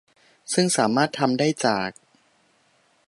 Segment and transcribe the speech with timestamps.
[0.53, 1.89] ซึ่งสามารถทำได้จาก